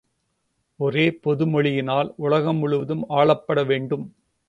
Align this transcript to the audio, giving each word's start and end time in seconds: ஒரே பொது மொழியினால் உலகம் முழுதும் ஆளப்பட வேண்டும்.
ஒரே 0.79 1.11
பொது 1.11 1.45
மொழியினால் 1.45 2.13
உலகம் 2.17 2.57
முழுதும் 2.57 3.03
ஆளப்பட 3.09 3.65
வேண்டும். 3.65 4.05